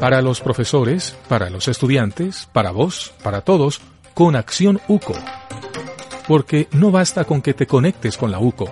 [0.00, 3.80] Para los profesores, para los estudiantes, para vos, para todos,
[4.14, 5.14] con Acción UCO.
[6.28, 8.70] Porque no basta con que te conectes con la UCO.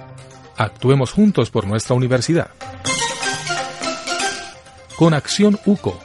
[0.56, 2.50] Actuemos juntos por nuestra universidad.
[4.97, 5.98] Con Acción UCO,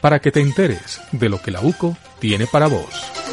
[0.00, 3.23] para que te enteres de lo que la UCO tiene para vos.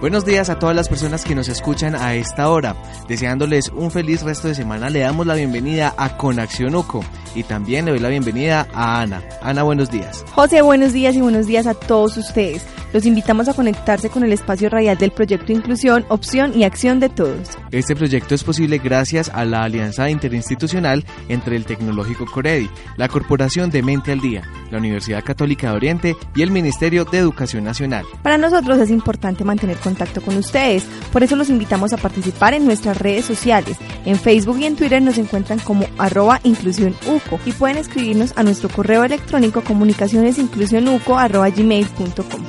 [0.00, 2.76] Buenos días a todas las personas que nos escuchan a esta hora.
[3.08, 7.02] Deseándoles un feliz resto de semana, le damos la bienvenida a Conaxión UCO
[7.34, 9.22] y también le doy la bienvenida a Ana.
[9.40, 10.22] Ana, buenos días.
[10.32, 12.66] José, buenos días y buenos días a todos ustedes.
[12.96, 17.10] Los invitamos a conectarse con el espacio radial del proyecto Inclusión, Opción y Acción de
[17.10, 17.50] Todos.
[17.70, 23.68] Este proyecto es posible gracias a la alianza interinstitucional entre el Tecnológico Coredi, la Corporación
[23.68, 28.06] de Mente al Día, la Universidad Católica de Oriente y el Ministerio de Educación Nacional.
[28.22, 32.64] Para nosotros es importante mantener contacto con ustedes, por eso los invitamos a participar en
[32.64, 33.76] nuestras redes sociales.
[34.06, 38.42] En Facebook y en Twitter nos encuentran como arroba inclusión UCO y pueden escribirnos a
[38.42, 42.42] nuestro correo electrónico comunicacionesinclusionuco arroba gmail.com.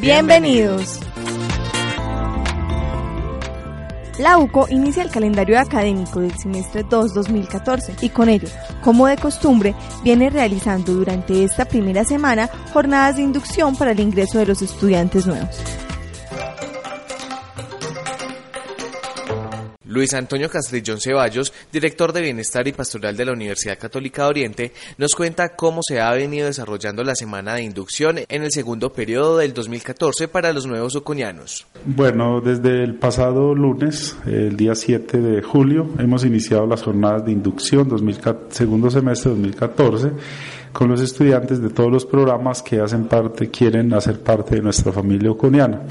[0.00, 0.98] Bienvenidos.
[4.18, 8.48] La UCO inicia el calendario académico del semestre 2-2014 y con ello,
[8.82, 14.38] como de costumbre, viene realizando durante esta primera semana jornadas de inducción para el ingreso
[14.38, 15.58] de los estudiantes nuevos.
[19.90, 24.72] Luis Antonio Castrillón Ceballos, director de Bienestar y Pastoral de la Universidad Católica de Oriente,
[24.98, 29.38] nos cuenta cómo se ha venido desarrollando la semana de inducción en el segundo periodo
[29.38, 31.66] del 2014 para los nuevos uconianos.
[31.84, 37.32] Bueno, desde el pasado lunes, el día 7 de julio, hemos iniciado las jornadas de
[37.32, 40.12] inducción 2014, segundo semestre 2014
[40.72, 44.92] con los estudiantes de todos los programas que hacen parte, quieren hacer parte de nuestra
[44.92, 45.82] familia uconiana.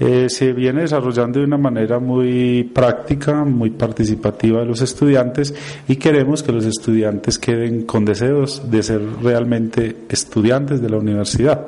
[0.00, 5.52] Eh, se viene desarrollando de una manera muy práctica, muy participativa de los estudiantes
[5.88, 11.66] y queremos que los estudiantes queden con deseos de ser realmente estudiantes de la universidad.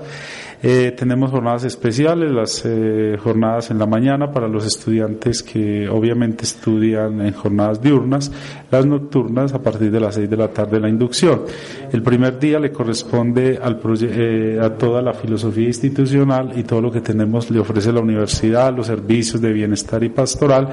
[0.62, 6.44] Eh, tenemos jornadas especiales, las eh, jornadas en la mañana para los estudiantes que obviamente
[6.44, 8.30] estudian en jornadas diurnas,
[8.70, 11.44] las nocturnas a partir de las 6 de la tarde la inducción.
[11.90, 16.92] El primer día le corresponde al eh, a toda la filosofía institucional y todo lo
[16.92, 20.68] que tenemos le ofrece la universidad, los servicios de bienestar y pastoral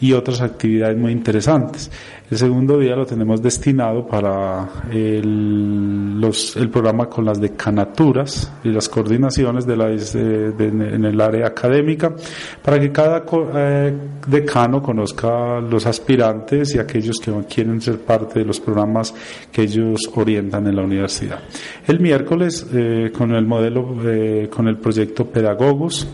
[0.00, 1.90] y otras actividades muy interesantes.
[2.30, 6.20] El segundo día lo tenemos destinado para el,
[6.56, 9.25] el programa con las decanaturas y las coordinaciones
[9.66, 12.14] de la, en el área académica,
[12.62, 13.92] para que cada eh,
[14.26, 19.14] decano conozca los aspirantes y aquellos que quieren ser parte de los programas
[19.52, 21.40] que ellos orientan en la universidad.
[21.86, 26.06] El miércoles, eh, con el modelo, eh, con el proyecto Pedagogos,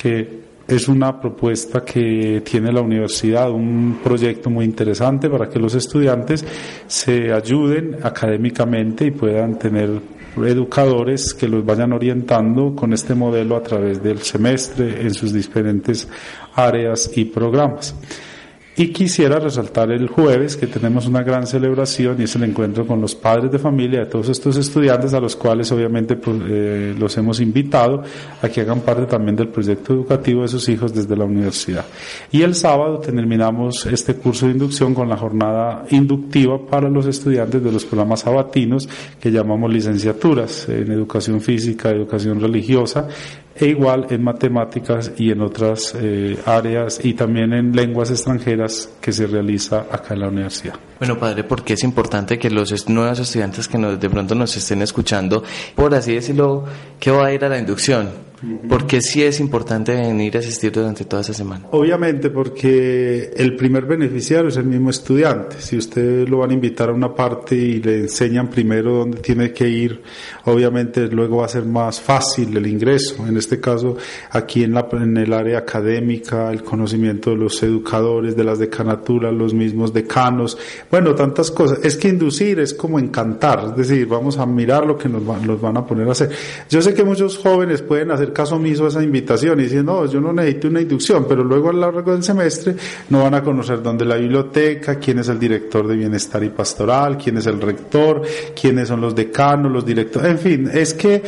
[0.00, 0.40] que
[0.70, 6.44] es una propuesta que tiene la universidad, un proyecto muy interesante para que los estudiantes
[6.86, 13.62] se ayuden académicamente y puedan tener educadores que los vayan orientando con este modelo a
[13.62, 16.08] través del semestre en sus diferentes
[16.54, 17.94] áreas y programas.
[18.76, 23.00] Y quisiera resaltar el jueves que tenemos una gran celebración y es el encuentro con
[23.00, 27.16] los padres de familia de todos estos estudiantes a los cuales obviamente pues, eh, los
[27.18, 28.02] hemos invitado
[28.40, 31.84] a que hagan parte también del proyecto educativo de sus hijos desde la universidad.
[32.30, 37.62] Y el sábado terminamos este curso de inducción con la jornada inductiva para los estudiantes
[37.62, 38.88] de los programas sabatinos
[39.20, 43.08] que llamamos licenciaturas en educación física, educación religiosa
[43.54, 49.12] e igual en matemáticas y en otras eh, áreas y también en lenguas extranjeras que
[49.12, 50.89] se realiza acá en la universidad.
[51.00, 54.82] Bueno, padre, porque es importante que los nuevos estudiantes que nos, de pronto nos estén
[54.82, 55.42] escuchando,
[55.74, 56.66] por así decirlo,
[57.00, 58.30] que va a ir a la inducción?
[58.68, 61.66] Porque sí es importante venir a asistir durante toda esa semana.
[61.72, 65.56] Obviamente, porque el primer beneficiario es el mismo estudiante.
[65.58, 69.52] Si usted lo van a invitar a una parte y le enseñan primero dónde tiene
[69.52, 70.00] que ir,
[70.46, 73.26] obviamente luego va a ser más fácil el ingreso.
[73.26, 73.98] En este caso,
[74.30, 79.34] aquí en, la, en el área académica, el conocimiento de los educadores, de las decanaturas,
[79.34, 80.56] los mismos decanos,
[80.90, 81.78] bueno, tantas cosas.
[81.82, 85.60] Es que inducir es como encantar, es decir, vamos a mirar lo que nos, van,
[85.60, 86.30] van a poner a hacer.
[86.68, 90.06] Yo sé que muchos jóvenes pueden hacer caso omiso a esa invitación y decir, no,
[90.06, 92.74] yo no necesito una inducción, pero luego a lo largo del semestre
[93.08, 97.16] no van a conocer dónde la biblioteca, quién es el director de bienestar y pastoral,
[97.16, 98.22] quién es el rector,
[98.60, 101.22] quiénes son los decanos, los directores, en fin, es que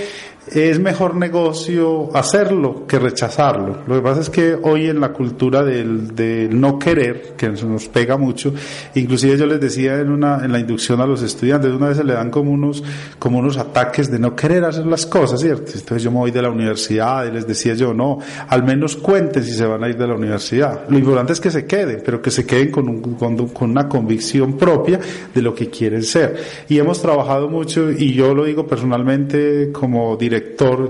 [0.48, 3.78] es mejor negocio hacerlo que rechazarlo.
[3.86, 7.88] Lo que pasa es que hoy en la cultura del, del, no querer, que nos
[7.88, 8.52] pega mucho,
[8.94, 12.04] inclusive yo les decía en una, en la inducción a los estudiantes, una vez se
[12.04, 12.82] le dan como unos,
[13.18, 15.72] como unos ataques de no querer hacer las cosas, ¿cierto?
[15.74, 18.18] Entonces yo me voy de la universidad y les decía yo, no,
[18.48, 20.88] al menos cuenten si se van a ir de la universidad.
[20.88, 23.88] Lo importante es que se queden, pero que se queden con, un, con, con una
[23.88, 24.98] convicción propia
[25.32, 26.36] de lo que quieren ser.
[26.68, 30.31] Y hemos trabajado mucho, y yo lo digo personalmente como director,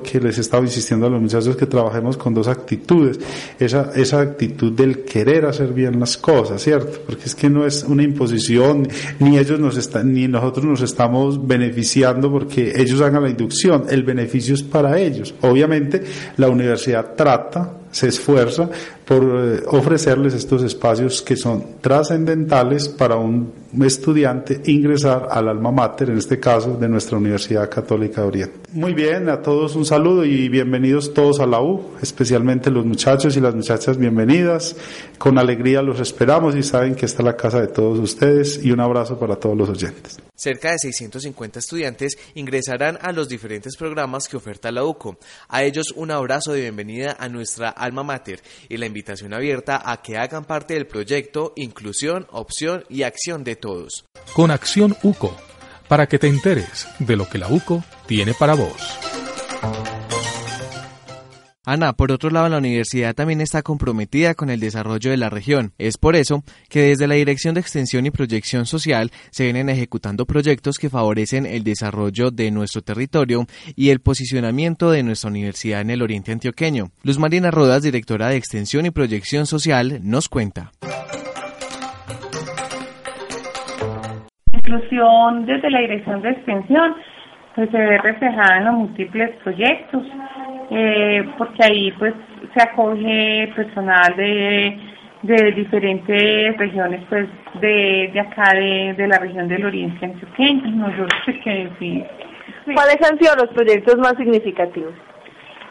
[0.03, 3.19] que les estaba insistiendo a los muchachos que trabajemos con dos actitudes.
[3.59, 7.00] Esa, esa actitud del querer hacer bien las cosas, ¿cierto?
[7.06, 11.47] Porque es que no es una imposición, ni ellos nos están, ni nosotros nos estamos
[11.47, 13.85] beneficiando porque ellos hagan la inducción.
[13.89, 15.35] El beneficio es para ellos.
[15.41, 16.03] Obviamente,
[16.37, 18.71] la universidad trata se esfuerza
[19.12, 23.53] por eh, ofrecerles estos espacios que son trascendentales para un
[23.85, 28.59] estudiante ingresar al alma mater, en este caso de nuestra Universidad Católica de Oriente.
[28.73, 33.37] Muy bien, a todos un saludo y bienvenidos todos a la U, especialmente los muchachos
[33.37, 34.76] y las muchachas bienvenidas.
[35.19, 38.81] Con alegría los esperamos y saben que está la casa de todos ustedes y un
[38.81, 40.19] abrazo para todos los oyentes.
[40.35, 45.19] Cerca de 650 estudiantes ingresarán a los diferentes programas que oferta la UCO.
[45.49, 49.01] A ellos un abrazo de bienvenida a nuestra alma mater y la invitación
[49.32, 54.04] abierta a que hagan parte del proyecto Inclusión, Opción y Acción de Todos.
[54.32, 55.37] Con Acción UCO,
[55.88, 59.01] para que te enteres de lo que la UCO tiene para vos.
[61.64, 65.70] Ana, por otro lado, la universidad también está comprometida con el desarrollo de la región.
[65.79, 70.26] Es por eso que desde la Dirección de Extensión y Proyección Social se vienen ejecutando
[70.26, 75.91] proyectos que favorecen el desarrollo de nuestro territorio y el posicionamiento de nuestra universidad en
[75.91, 76.87] el oriente antioqueño.
[77.05, 80.73] Luz Marina Rodas, directora de Extensión y Proyección Social, nos cuenta.
[84.53, 86.94] inclusión desde la Dirección de Extensión
[87.54, 90.02] pues se ve reflejada en los múltiples proyectos
[90.70, 92.14] eh, porque ahí pues
[92.54, 94.78] se acoge personal de,
[95.22, 97.28] de diferentes regiones pues
[97.60, 100.70] de, de acá de, de la región del Oriente Antioqueño.
[100.70, 102.04] No, yo sé que sí.
[102.64, 104.94] ¿Cuáles han sido los proyectos más significativos?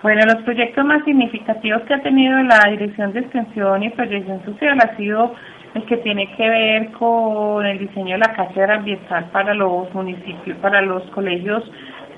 [0.04, 4.78] Bueno, los proyectos más significativos que ha tenido la Dirección de Extensión y Proyección Social
[4.80, 5.34] ha sido
[5.74, 10.58] el que tiene que ver con el diseño de la cátedra ambiental para los municipios,
[10.58, 11.64] para los colegios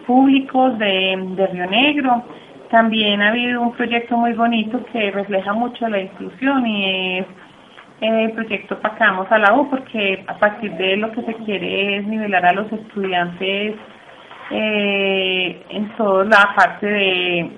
[0.08, 2.24] públicos de, de Río Negro,
[2.70, 7.26] también ha habido un proyecto muy bonito que refleja mucho la inclusión y es
[8.02, 12.08] el proyecto Pacamos a la U, porque a partir de lo que se quiere es
[12.08, 13.76] nivelar a los estudiantes
[14.50, 17.52] eh, en toda la parte de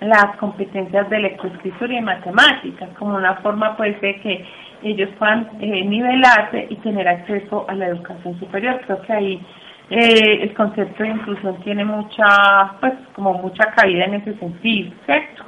[0.00, 4.44] las competencias de lectoescritura y matemáticas, como una forma pues de que
[4.84, 8.80] ellos puedan eh, nivelarse y tener acceso a la educación superior.
[8.86, 9.46] Creo que ahí
[9.90, 15.44] eh, el concepto de inclusión tiene mucha, pues, como mucha caída en ese sentido, ¿cierto?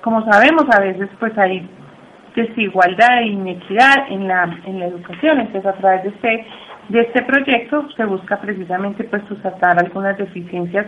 [0.00, 1.68] Como sabemos, a veces, pues, hay
[2.34, 6.46] desigualdad e inequidad en la, en la educación, entonces a través de este,
[6.88, 10.86] de este proyecto se busca precisamente, pues, tratar algunas deficiencias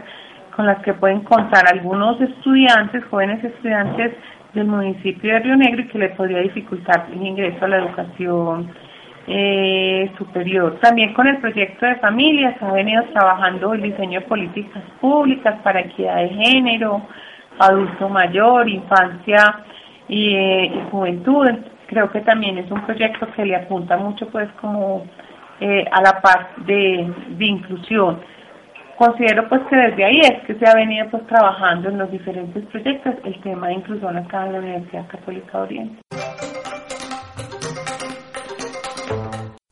[0.57, 4.15] con las que pueden contar algunos estudiantes, jóvenes estudiantes
[4.55, 8.71] del municipio de Río Negro y que le podría dificultar el ingreso a la educación
[9.27, 10.79] eh, superior.
[10.81, 15.81] También con el proyecto de familias ha venido trabajando el diseño de políticas públicas para
[15.81, 17.03] equidad de género,
[17.59, 19.65] adulto mayor, infancia
[20.09, 21.49] y, eh, juventud.
[21.87, 25.07] Creo que también es un proyecto que le apunta mucho pues como
[25.61, 26.21] eh, a la
[26.67, 28.21] de, de inclusión.
[28.99, 32.65] Considero pues que desde ahí es que se ha venido pues trabajando en los diferentes
[32.67, 36.01] proyectos el tema de inclusión acá en la Universidad Católica de Oriente.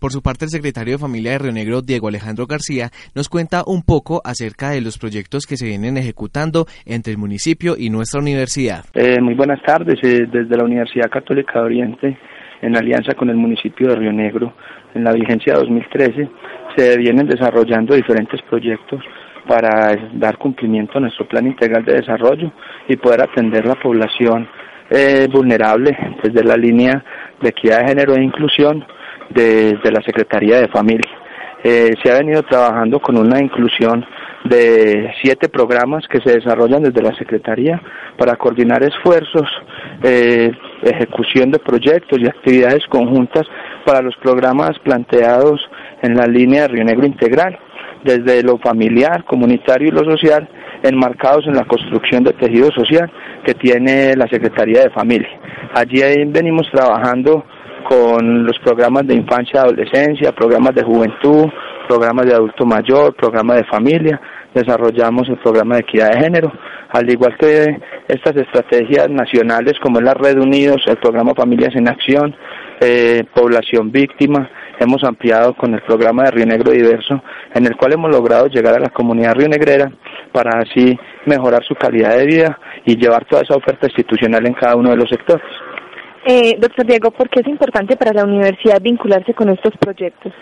[0.03, 3.63] Por su parte, el secretario de Familia de Río Negro, Diego Alejandro García, nos cuenta
[3.65, 8.21] un poco acerca de los proyectos que se vienen ejecutando entre el municipio y nuestra
[8.21, 8.85] universidad.
[8.95, 10.01] Eh, muy buenas tardes.
[10.03, 12.19] Eh, desde la Universidad Católica de Oriente,
[12.63, 14.55] en alianza con el municipio de Río Negro,
[14.93, 16.29] en la vigencia 2013,
[16.77, 19.03] se vienen desarrollando diferentes proyectos
[19.47, 22.53] para dar cumplimiento a nuestro plan integral de desarrollo
[22.89, 24.49] y poder atender la población
[24.91, 27.05] eh, vulnerable desde la línea
[27.41, 28.85] de equidad de género e inclusión
[29.31, 31.11] desde la Secretaría de Familia.
[31.65, 34.05] Eh, se ha venido trabajando con una inclusión
[34.45, 37.81] de siete programas que se desarrollan desde la Secretaría
[38.19, 39.49] para coordinar esfuerzos,
[40.03, 40.51] eh,
[40.83, 43.47] ejecución de proyectos y actividades conjuntas
[43.87, 45.61] para los programas planteados
[46.03, 47.59] en la línea de Río Negro Integral,
[48.05, 50.49] desde lo familiar, comunitario y lo social,
[50.83, 53.11] enmarcados en la construcción de tejido social
[53.45, 55.29] que tiene la Secretaría de Familia.
[55.75, 57.45] Allí venimos trabajando
[57.89, 61.47] con los programas de infancia y adolescencia, programas de juventud,
[61.89, 64.21] programas de adulto mayor, programas de familia,
[64.55, 66.53] desarrollamos el programa de equidad de género,
[66.91, 67.79] al igual que
[68.09, 72.35] estas estrategias nacionales como es la Red Unidos, el programa Familias en Acción,
[72.81, 74.51] eh, Población Víctima,
[74.83, 77.23] hemos ampliado con el programa de Río Negro Diverso,
[77.55, 79.91] en el cual hemos logrado llegar a la comunidad rionegrera
[80.33, 84.77] para así mejorar su calidad de vida y llevar toda esa oferta institucional en cada
[84.77, 85.47] uno de los sectores.
[86.25, 90.33] Eh, doctor Diego, ¿por qué es importante para la universidad vincularse con estos proyectos?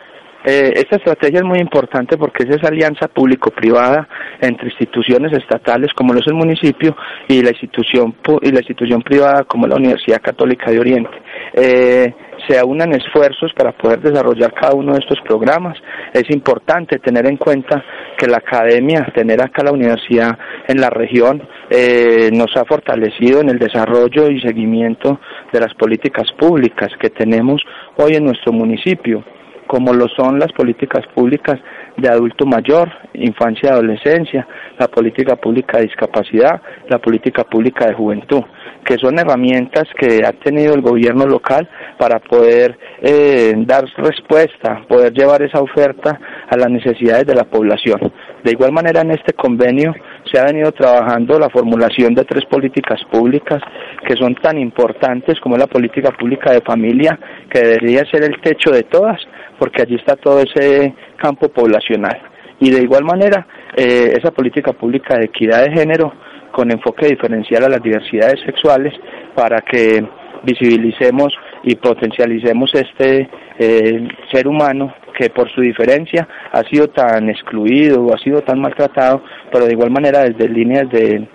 [0.44, 4.08] Eh, esta estrategia es muy importante porque es esa alianza público-privada
[4.40, 6.96] entre instituciones estatales como lo es el municipio
[7.28, 11.10] y la institución y la institución privada como la Universidad Católica de Oriente.
[11.52, 12.14] Eh,
[12.48, 15.76] se aunan esfuerzos para poder desarrollar cada uno de estos programas.
[16.12, 17.84] Es importante tener en cuenta
[18.16, 23.50] que la academia, tener acá la universidad en la región, eh, nos ha fortalecido en
[23.50, 25.20] el desarrollo y seguimiento
[25.52, 27.62] de las políticas públicas que tenemos
[27.96, 29.24] hoy en nuestro municipio
[29.70, 31.60] como lo son las políticas públicas
[31.96, 34.44] de adulto mayor, infancia y adolescencia,
[34.76, 38.42] la política pública de discapacidad, la política pública de juventud,
[38.84, 41.68] que son herramientas que ha tenido el gobierno local
[42.00, 48.12] para poder eh, dar respuesta, poder llevar esa oferta a las necesidades de la población.
[48.44, 49.94] De igual manera, en este convenio
[50.30, 53.60] se ha venido trabajando la formulación de tres políticas públicas
[54.06, 57.18] que son tan importantes como la política pública de familia,
[57.50, 59.20] que debería ser el techo de todas,
[59.58, 62.18] porque allí está todo ese campo poblacional.
[62.60, 66.12] Y de igual manera, eh, esa política pública de equidad de género
[66.52, 68.94] con enfoque diferencial a las diversidades sexuales
[69.34, 70.04] para que
[70.42, 71.32] visibilicemos
[71.62, 78.14] y potencialicemos este eh, ser humano que por su diferencia ha sido tan excluido o
[78.14, 81.28] ha sido tan maltratado, pero de igual manera desde líneas de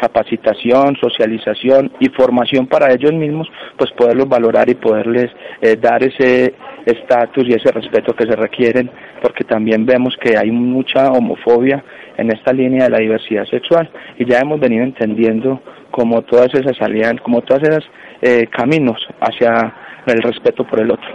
[0.00, 6.54] capacitación, socialización y formación para ellos mismos, pues poderlos valorar y poderles eh, dar ese
[6.86, 11.84] estatus y ese respeto que se requieren, porque también vemos que hay mucha homofobia
[12.16, 13.88] en esta línea de la diversidad sexual.
[14.18, 15.60] Y ya hemos venido entendiendo
[15.92, 17.84] como todas esas alianzas, como todas esas
[18.22, 19.74] eh, caminos hacia
[20.06, 21.08] el respeto por el otro.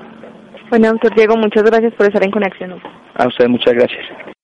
[0.69, 2.79] Bueno, doctor Diego, muchas gracias por estar en conexión.
[3.15, 4.36] A usted muchas gracias.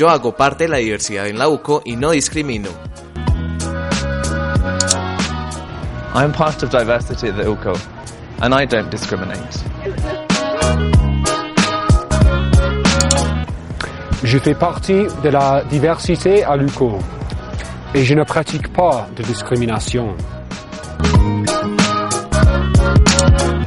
[0.00, 2.70] Yo hago parte de la diversidad en la UCO y no discrimino.
[6.14, 7.78] I'm part of diversity at the UCO
[8.40, 9.62] and I don't discriminate.
[14.24, 16.98] Je fais partie de la diversité à l'UCO
[17.94, 20.16] et je ne pratique pas de discrimination.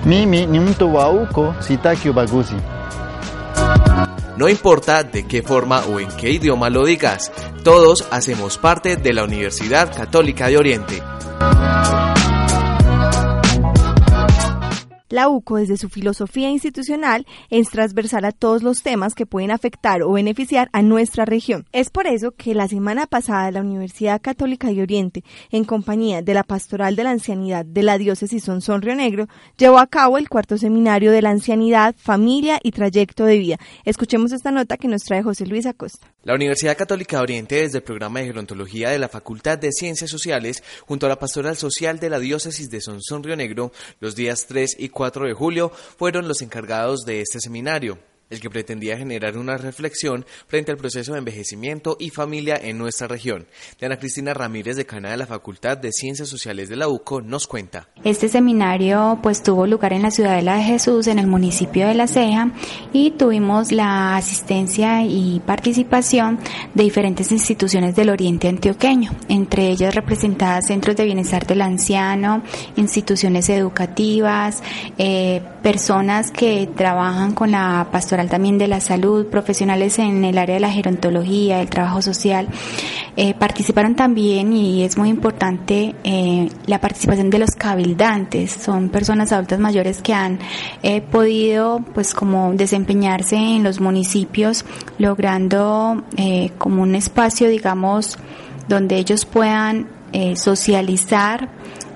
[0.03, 2.57] Mimi ni mtu wa UCO, sitaki ubaguzi.
[4.37, 7.31] No importa de qué forma o en qué idioma lo digas,
[7.63, 11.03] todos hacemos parte de la Universidad Católica de Oriente.
[15.13, 20.01] La UCO, desde su filosofía institucional, es transversal a todos los temas que pueden afectar
[20.01, 21.67] o beneficiar a nuestra región.
[21.72, 26.34] Es por eso que la semana pasada la Universidad Católica de Oriente, en compañía de
[26.34, 30.29] la Pastoral de la Ancianidad de la Diócesis Sonsón Río Negro, llevó a cabo el
[30.29, 33.58] cuarto seminario de la ancianidad, familia y trayecto de vida.
[33.86, 36.12] Escuchemos esta nota que nos trae José Luis Acosta.
[36.24, 40.10] La Universidad Católica de Oriente, desde el programa de gerontología de la Facultad de Ciencias
[40.10, 44.48] Sociales, junto a la Pastoral Social de la Diócesis de Sonsón Río Negro, los días
[44.48, 48.00] 3 y 4 4 de julio fueron los encargados de este seminario
[48.30, 53.08] el que pretendía generar una reflexión frente al proceso de envejecimiento y familia en nuestra
[53.08, 53.48] región.
[53.80, 57.88] Diana Cristina Ramírez, decana de la Facultad de Ciencias Sociales de la UCO, nos cuenta.
[58.03, 62.08] Este seminario pues tuvo lugar en la Ciudadela de Jesús, en el municipio de La
[62.08, 62.51] Ceja,
[62.92, 66.39] y tuvimos la asistencia y participación
[66.74, 72.44] de diferentes instituciones del Oriente Antioqueño, entre ellas representadas centros de bienestar del anciano,
[72.75, 74.63] instituciones educativas,
[74.98, 80.56] eh, personas que trabajan con la pastoral también de la salud, profesionales en el área
[80.56, 82.48] de la gerontología, el trabajo social.
[83.15, 88.51] Eh, participaron también, y es muy importante, eh, la participación de los cabildantes.
[88.51, 90.39] Son personas adultas mayores que han
[90.82, 94.65] eh, podido, pues, como desempeñarse en los municipios,
[94.98, 96.03] logrando
[96.58, 98.18] como un espacio, digamos,
[98.68, 99.88] donde ellos puedan
[100.36, 101.50] socializar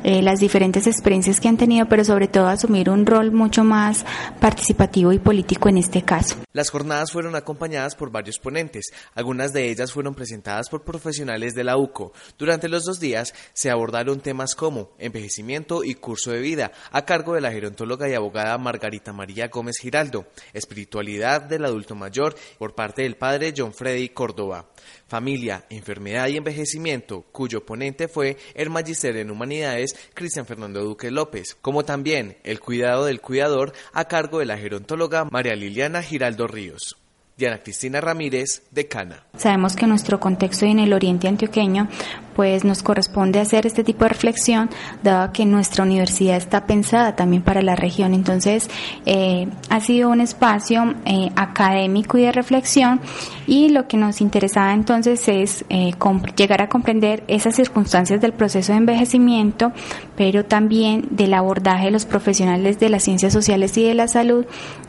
[0.03, 4.05] eh, las diferentes experiencias que han tenido, pero sobre todo asumir un rol mucho más
[4.39, 6.37] participativo y político en este caso.
[6.53, 11.63] Las jornadas fueron acompañadas por varios ponentes, algunas de ellas fueron presentadas por profesionales de
[11.63, 12.13] la UCO.
[12.37, 17.33] Durante los dos días se abordaron temas como envejecimiento y curso de vida, a cargo
[17.33, 23.01] de la gerontóloga y abogada Margarita María Gómez Giraldo, espiritualidad del adulto mayor por parte
[23.01, 24.69] del padre John Freddy Córdoba,
[25.07, 31.57] familia, enfermedad y envejecimiento, cuyo ponente fue el magister en humanidades Cristian Fernando Duque López,
[31.61, 36.97] como también el cuidado del cuidador a cargo de la gerontóloga María Liliana Giraldo Ríos.
[37.37, 39.23] Diana Cristina Ramírez, decana.
[39.37, 41.87] Sabemos que nuestro contexto en el oriente antioqueño
[42.35, 44.69] pues nos corresponde hacer este tipo de reflexión,
[45.01, 48.13] dado que nuestra universidad está pensada también para la región.
[48.13, 48.69] Entonces,
[49.07, 53.01] eh, ha sido un espacio eh, académico y de reflexión
[53.47, 55.93] y lo que nos interesaba entonces es eh,
[56.35, 59.71] llegar a comprender esas circunstancias del proceso de envejecimiento,
[60.15, 64.45] pero también del abordaje de los profesionales de las ciencias sociales y de la salud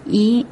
[0.09, 0.47] y,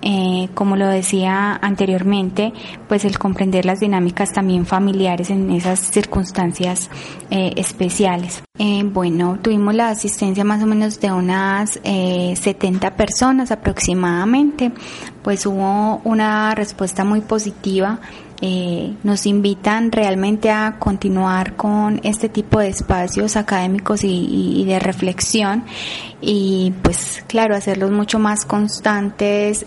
[0.54, 2.52] como lo decía anteriormente,
[2.88, 6.90] pues el comprender las dinámicas también familiares en esas circunstancias
[7.30, 8.42] eh, especiales.
[8.58, 14.72] Eh, bueno, tuvimos la asistencia más o menos de unas 70 eh, personas aproximadamente,
[15.22, 18.00] pues hubo una respuesta muy positiva.
[19.02, 25.64] nos invitan realmente a continuar con este tipo de espacios académicos y de reflexión
[26.20, 29.66] y pues claro hacerlos mucho más constantes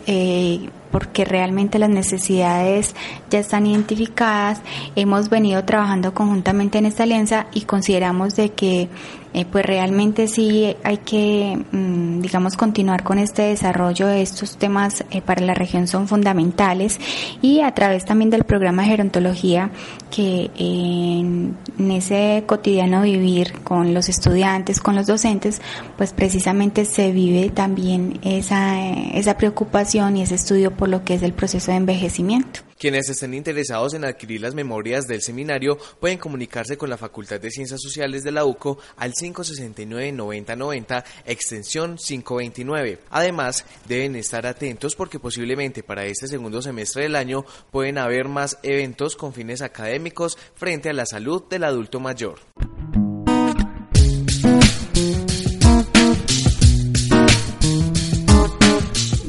[0.92, 2.96] porque realmente las necesidades
[3.30, 4.62] ya están identificadas.
[4.96, 8.90] Hemos venido trabajando conjuntamente en esta alianza y consideramos de que
[9.32, 15.06] eh, pues realmente sí hay que, mm, digamos, continuar con este desarrollo de estos temas
[15.12, 17.00] eh, para la región son fundamentales
[17.40, 19.70] y a través también del programa de gerontología
[20.10, 21.56] que en,
[21.92, 25.62] ese cotidiano vivir con los estudiantes, con los docentes,
[25.96, 26.39] pues precisamente
[26.86, 31.72] se vive también esa, esa preocupación y ese estudio por lo que es el proceso
[31.72, 32.62] de envejecimiento.
[32.80, 37.52] Quienes estén interesados en adquirir las memorias del seminario pueden comunicarse con la Facultad de
[37.52, 43.00] Ciencias Sociales de la UCO al 569-9090, extensión 529.
[43.10, 48.58] Además, deben estar atentos porque posiblemente para este segundo semestre del año pueden haber más
[48.64, 52.40] eventos con fines académicos frente a la salud del adulto mayor.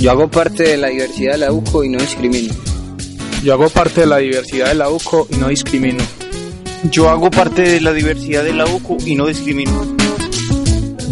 [0.00, 2.54] Yo hago parte de la diversidad de la UCO y no discrimino.
[3.44, 6.02] Yo hago parte de la diversidad de la UCO y no discrimino.
[6.90, 9.96] Yo hago parte de la diversidad de la UCO y no discrimino.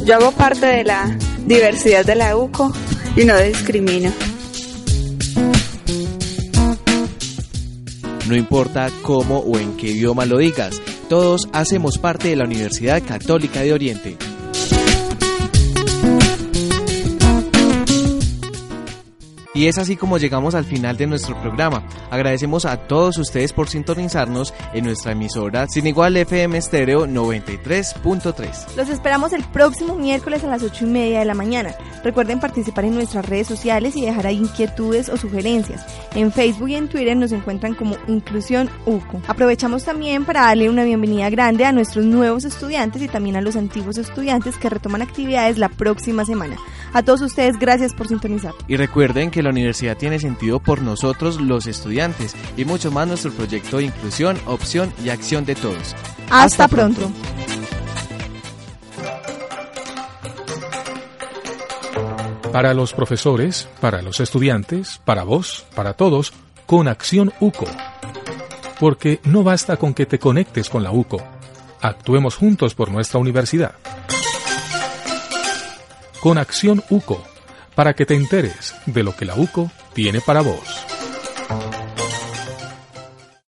[0.07, 2.73] Yo hago parte de la diversidad de la UCO
[3.15, 4.11] y no discrimino.
[8.27, 13.03] No importa cómo o en qué idioma lo digas, todos hacemos parte de la Universidad
[13.07, 14.17] Católica de Oriente.
[19.59, 21.83] Y es así como llegamos al final de nuestro programa.
[22.13, 28.77] Agradecemos a todos ustedes por sintonizarnos en nuestra emisora Sin Igual FM Estéreo 93.3.
[28.77, 31.75] Los esperamos el próximo miércoles a las 8 y media de la mañana.
[32.05, 35.85] Recuerden participar en nuestras redes sociales y dejar ahí inquietudes o sugerencias.
[36.15, 39.21] En Facebook y en Twitter nos encuentran como Inclusión UCO.
[39.27, 43.57] Aprovechamos también para darle una bienvenida grande a nuestros nuevos estudiantes y también a los
[43.57, 46.57] antiguos estudiantes que retoman actividades la próxima semana.
[46.93, 48.55] A todos ustedes, gracias por sintonizar.
[48.69, 53.33] Y recuerden que la universidad tiene sentido por nosotros los estudiantes y mucho más nuestro
[53.33, 55.97] proyecto de inclusión, opción y acción de todos.
[56.31, 57.11] Hasta, pronto.
[62.53, 66.33] Para los profesores, para los estudiantes, para vos, para todos,
[66.67, 67.67] con Acción UCO.
[68.79, 71.23] Porque no basta con que te conectes con la UCO.
[71.81, 73.73] Actuemos juntos por nuestra universidad.
[76.21, 77.23] Con Acción UCO
[77.79, 80.85] para que te enteres de lo que la UCO tiene para vos.